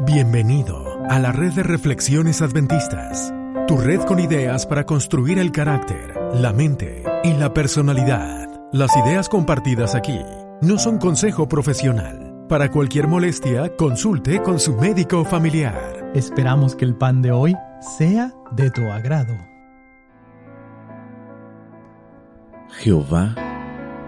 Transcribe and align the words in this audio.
Bienvenido 0.00 0.84
a 1.08 1.20
la 1.20 1.30
red 1.30 1.52
de 1.52 1.62
reflexiones 1.62 2.42
adventistas, 2.42 3.32
tu 3.68 3.76
red 3.76 4.00
con 4.00 4.18
ideas 4.18 4.66
para 4.66 4.84
construir 4.84 5.38
el 5.38 5.52
carácter, 5.52 6.12
la 6.34 6.52
mente 6.52 7.04
y 7.22 7.32
la 7.32 7.54
personalidad. 7.54 8.48
Las 8.72 8.90
ideas 8.96 9.28
compartidas 9.28 9.94
aquí 9.94 10.18
no 10.60 10.78
son 10.78 10.98
consejo 10.98 11.48
profesional. 11.48 12.44
Para 12.48 12.72
cualquier 12.72 13.06
molestia, 13.06 13.76
consulte 13.76 14.42
con 14.42 14.58
su 14.58 14.74
médico 14.74 15.24
familiar. 15.24 16.10
Esperamos 16.12 16.74
que 16.74 16.84
el 16.84 16.96
pan 16.96 17.22
de 17.22 17.30
hoy 17.30 17.54
sea 17.96 18.32
de 18.50 18.72
tu 18.72 18.82
agrado. 18.90 19.36
Jehová, 22.80 23.36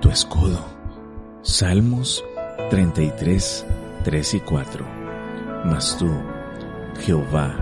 tu 0.00 0.10
escudo. 0.10 0.58
Salmos 1.42 2.24
33, 2.68 3.64
3 4.02 4.34
y 4.34 4.40
4. 4.40 4.97
Mas 5.64 5.96
tú, 5.98 6.10
Jehová, 7.00 7.54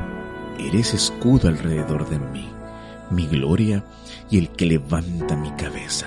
eres 0.58 0.94
escudo 0.94 1.48
alrededor 1.48 2.08
de 2.08 2.18
mí, 2.18 2.48
mi 3.10 3.26
gloria 3.26 3.84
y 4.30 4.38
el 4.38 4.50
que 4.50 4.66
levanta 4.66 5.36
mi 5.36 5.50
cabeza. 5.52 6.06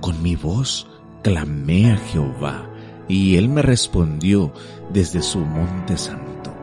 Con 0.00 0.22
mi 0.22 0.36
voz 0.36 0.88
clamé 1.22 1.92
a 1.92 1.96
Jehová, 1.96 2.66
y 3.08 3.36
él 3.36 3.48
me 3.48 3.62
respondió 3.62 4.52
desde 4.92 5.20
su 5.22 5.40
monte 5.40 5.96
santo. 5.96 6.54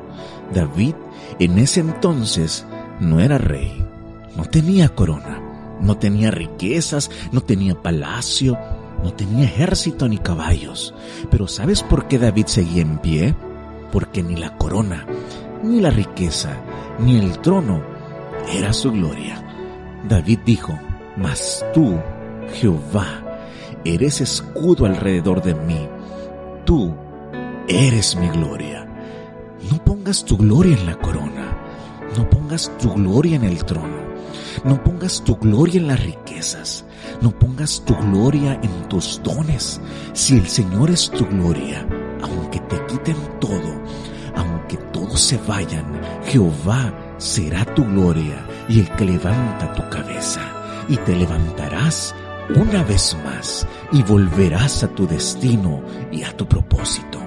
David 0.53 0.95
en 1.39 1.59
ese 1.59 1.81
entonces 1.81 2.65
no 2.99 3.19
era 3.19 3.37
rey, 3.37 3.85
no 4.35 4.45
tenía 4.45 4.89
corona, 4.89 5.41
no 5.81 5.97
tenía 5.97 6.31
riquezas, 6.31 7.11
no 7.31 7.41
tenía 7.41 7.81
palacio, 7.81 8.57
no 9.03 9.13
tenía 9.13 9.45
ejército 9.45 10.07
ni 10.07 10.17
caballos. 10.17 10.93
Pero 11.29 11.47
¿sabes 11.47 11.83
por 11.83 12.07
qué 12.07 12.17
David 12.17 12.45
seguía 12.47 12.81
en 12.81 12.97
pie? 12.99 13.35
Porque 13.91 14.23
ni 14.23 14.35
la 14.35 14.57
corona, 14.57 15.05
ni 15.63 15.79
la 15.81 15.89
riqueza, 15.89 16.57
ni 16.99 17.17
el 17.17 17.39
trono 17.39 17.81
era 18.51 18.73
su 18.73 18.91
gloria. 18.91 19.43
David 20.07 20.39
dijo, 20.45 20.77
mas 21.17 21.65
tú, 21.73 21.97
Jehová, 22.53 23.23
eres 23.83 24.21
escudo 24.21 24.85
alrededor 24.85 25.41
de 25.41 25.55
mí, 25.55 25.87
tú 26.65 26.93
eres 27.67 28.15
mi 28.15 28.29
gloria. 28.29 28.87
No 29.71 29.83
pongas 29.83 30.23
tu 30.23 30.37
gloria 30.37 30.77
en 30.77 30.85
la 30.85 30.95
corona, 30.97 31.57
no 32.15 32.29
pongas 32.29 32.71
tu 32.77 32.93
gloria 32.93 33.35
en 33.35 33.43
el 33.43 33.65
trono, 33.65 33.97
no 34.63 34.83
pongas 34.83 35.23
tu 35.23 35.35
gloria 35.35 35.79
en 35.81 35.87
las 35.87 36.03
riquezas, 36.03 36.85
no 37.21 37.31
pongas 37.31 37.83
tu 37.85 37.95
gloria 37.95 38.59
en 38.61 38.87
tus 38.87 39.21
dones. 39.23 39.81
Si 40.13 40.37
el 40.37 40.47
Señor 40.47 40.91
es 40.91 41.09
tu 41.09 41.25
gloria, 41.25 41.85
te 42.77 42.93
quiten 42.93 43.17
todo, 43.39 43.81
aunque 44.35 44.77
todos 44.93 45.19
se 45.19 45.37
vayan, 45.47 45.85
Jehová 46.25 46.93
será 47.17 47.65
tu 47.65 47.83
gloria 47.85 48.45
y 48.69 48.81
el 48.81 48.89
que 48.91 49.05
levanta 49.05 49.73
tu 49.73 49.89
cabeza. 49.89 50.41
Y 50.87 50.97
te 50.97 51.15
levantarás 51.15 52.15
una 52.55 52.83
vez 52.83 53.15
más 53.25 53.67
y 53.91 54.03
volverás 54.03 54.83
a 54.83 54.87
tu 54.89 55.07
destino 55.07 55.81
y 56.11 56.23
a 56.23 56.35
tu 56.35 56.47
propósito. 56.47 57.19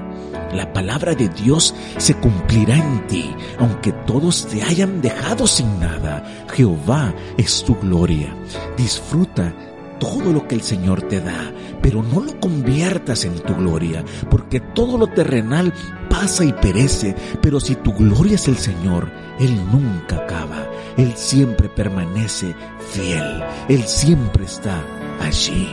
La 0.52 0.72
palabra 0.72 1.14
de 1.14 1.28
Dios 1.28 1.74
se 1.98 2.14
cumplirá 2.14 2.76
en 2.76 3.06
ti, 3.06 3.30
aunque 3.58 3.92
todos 3.92 4.46
te 4.48 4.62
hayan 4.62 5.00
dejado 5.00 5.46
sin 5.46 5.78
nada. 5.78 6.24
Jehová 6.52 7.14
es 7.36 7.62
tu 7.62 7.76
gloria. 7.76 8.34
Disfruta 8.76 9.52
todo 10.00 10.32
lo 10.32 10.48
que 10.48 10.56
el 10.56 10.62
Señor 10.62 11.02
te 11.02 11.20
da, 11.20 11.52
pero 11.80 12.02
no 12.02 12.20
lo 12.20 12.40
conviertas 12.40 13.24
en 13.24 13.34
tu 13.34 13.54
gloria, 13.54 14.04
porque 14.28 14.58
todo 14.58 14.98
lo 14.98 15.06
terrenal 15.06 15.72
pasa 16.08 16.44
y 16.44 16.52
perece, 16.52 17.14
pero 17.40 17.60
si 17.60 17.76
tu 17.76 17.92
gloria 17.92 18.34
es 18.34 18.48
el 18.48 18.56
Señor, 18.56 19.12
Él 19.38 19.54
nunca 19.70 20.16
acaba, 20.16 20.66
Él 20.96 21.12
siempre 21.14 21.68
permanece 21.68 22.56
fiel, 22.90 23.44
Él 23.68 23.84
siempre 23.84 24.46
está 24.46 24.82
allí. 25.20 25.68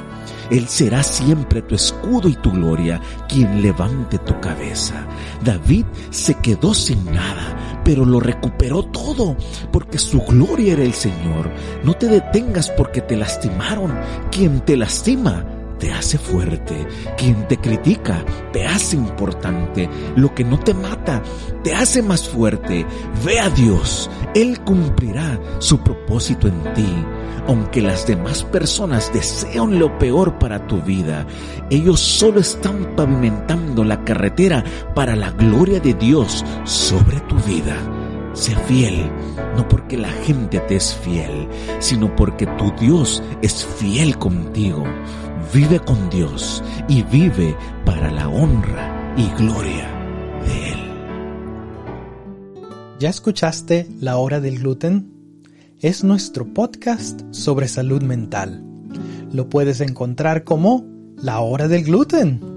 Él 0.50 0.68
será 0.70 1.04
siempre 1.04 1.62
tu 1.62 1.76
escudo 1.76 2.30
y 2.30 2.36
tu 2.36 2.52
gloria, 2.52 3.02
quien 3.28 3.62
levante 3.62 4.18
tu 4.20 4.40
cabeza. 4.40 5.06
David 5.44 5.86
se 6.10 6.36
quedó 6.36 6.74
sin 6.74 7.04
nada, 7.06 7.67
pero 7.88 8.04
lo 8.04 8.20
recuperó 8.20 8.84
todo, 8.84 9.38
porque 9.72 9.98
su 9.98 10.20
gloria 10.20 10.74
era 10.74 10.84
el 10.84 10.92
Señor. 10.92 11.50
No 11.86 11.94
te 11.94 12.08
detengas 12.08 12.70
porque 12.72 13.00
te 13.00 13.16
lastimaron. 13.16 13.98
Quien 14.30 14.60
te 14.60 14.76
lastima, 14.76 15.46
te 15.80 15.92
hace 15.92 16.18
fuerte. 16.18 16.88
Quien 17.18 17.48
te 17.48 17.58
critica 17.58 18.24
te 18.52 18.66
hace 18.66 18.96
importante. 18.96 19.90
Lo 20.16 20.34
que 20.34 20.44
no 20.44 20.60
te 20.60 20.74
mata 20.74 21.22
te 21.64 21.74
hace 21.74 22.02
más 22.02 22.28
fuerte. 22.28 22.86
Ve 23.26 23.40
a 23.40 23.50
Dios. 23.50 24.10
Él 24.36 24.60
cumplirá 24.62 25.40
su 25.60 25.80
propósito 25.80 26.48
en 26.48 26.74
ti. 26.74 27.06
Aunque 27.48 27.82
las 27.82 28.06
demás 28.06 28.44
personas 28.44 29.12
desean 29.14 29.80
lo 29.80 29.98
peor 29.98 30.38
para 30.38 30.68
tu 30.68 30.82
vida, 30.82 31.26
ellos 31.70 32.02
solo 32.02 32.42
están 32.42 32.96
pavimentando 32.96 33.86
la 33.86 34.04
carretera 34.04 34.66
para 34.94 35.16
la 35.16 35.32
gloria 35.32 35.80
de 35.80 35.94
Dios 35.94 36.44
sobre 36.66 37.22
tu 37.22 37.36
vida. 37.38 37.97
Sé 38.38 38.56
fiel, 38.68 39.10
no 39.56 39.68
porque 39.68 39.98
la 39.98 40.10
gente 40.10 40.60
te 40.60 40.76
es 40.76 40.94
fiel, 40.94 41.48
sino 41.80 42.16
porque 42.16 42.46
tu 42.46 42.72
Dios 42.80 43.24
es 43.42 43.66
fiel 43.66 44.16
contigo. 44.20 44.84
Vive 45.52 45.80
con 45.80 46.08
Dios 46.12 46.64
y 46.88 47.02
vive 47.02 47.56
para 47.84 48.12
la 48.12 48.30
honra 48.30 49.16
y 49.18 49.28
gloria 49.42 49.90
de 50.46 50.72
Él. 50.72 50.80
¿Ya 53.00 53.10
escuchaste 53.10 53.88
La 54.00 54.18
Hora 54.18 54.40
del 54.40 54.60
Gluten? 54.60 55.12
Es 55.82 56.04
nuestro 56.04 56.46
podcast 56.54 57.22
sobre 57.32 57.68
salud 57.68 58.04
mental. 58.04 58.64
Lo 59.34 59.50
puedes 59.50 59.82
encontrar 59.82 60.44
como 60.44 60.86
La 61.18 61.40
Hora 61.40 61.68
del 61.68 61.86
Gluten. 61.86 62.57